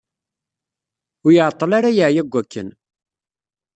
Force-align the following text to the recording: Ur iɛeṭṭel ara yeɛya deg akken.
Ur 1.25 1.31
iɛeṭṭel 1.33 1.71
ara 1.77 1.95
yeɛya 1.97 2.23
deg 2.25 2.33
akken. 2.41 2.69